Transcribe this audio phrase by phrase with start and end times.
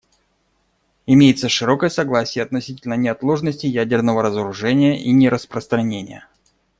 [1.05, 6.27] Имеется широкое согласие относительно неотложности ядерного разоружения и нераспространения.